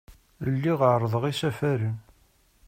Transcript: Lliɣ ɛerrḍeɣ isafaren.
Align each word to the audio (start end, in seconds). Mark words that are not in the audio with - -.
Lliɣ 0.53 0.79
ɛerrḍeɣ 0.89 1.23
isafaren. 1.31 1.97